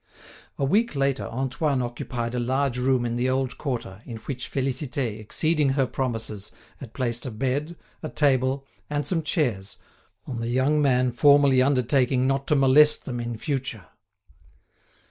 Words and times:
A 0.57 0.65
week 0.65 0.95
later 0.95 1.25
Antoine 1.27 1.83
occupied 1.83 2.33
a 2.33 2.39
large 2.39 2.79
room 2.79 3.05
in 3.05 3.17
the 3.17 3.29
old 3.29 3.59
quarter, 3.59 4.01
in 4.03 4.17
which 4.17 4.49
Félicité, 4.51 5.19
exceeding 5.19 5.69
her 5.73 5.85
promises, 5.85 6.51
had 6.77 6.95
placed 6.95 7.27
a 7.27 7.29
bed, 7.29 7.75
a 8.01 8.09
table, 8.09 8.65
and 8.89 9.05
some 9.05 9.21
chairs, 9.21 9.77
on 10.25 10.39
the 10.39 10.49
young 10.49 10.81
man 10.81 11.11
formally 11.11 11.61
undertaking 11.61 12.25
not 12.25 12.47
to 12.47 12.55
molest 12.55 13.05
them 13.05 13.19
in 13.19 13.37
future. 13.37 13.85